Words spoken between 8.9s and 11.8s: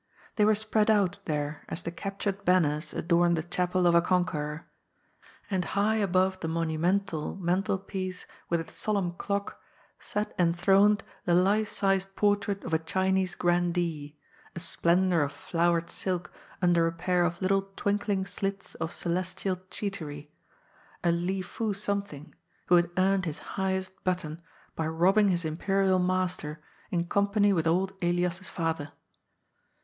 clock, sat enthroned the life